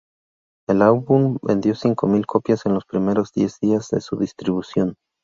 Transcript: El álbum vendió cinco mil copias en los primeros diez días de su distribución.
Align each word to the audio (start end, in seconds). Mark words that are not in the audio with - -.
El 0.67 0.81
álbum 0.81 1.37
vendió 1.43 1.75
cinco 1.75 2.07
mil 2.07 2.25
copias 2.25 2.65
en 2.65 2.73
los 2.73 2.85
primeros 2.85 3.33
diez 3.33 3.59
días 3.59 3.89
de 3.89 4.01
su 4.01 4.17
distribución. 4.17 4.95